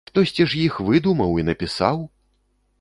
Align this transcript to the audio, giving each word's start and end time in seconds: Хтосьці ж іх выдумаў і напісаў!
Хтосьці 0.09 0.45
ж 0.53 0.57
іх 0.61 0.79
выдумаў 0.87 1.37
і 1.43 1.47
напісаў! 1.53 2.05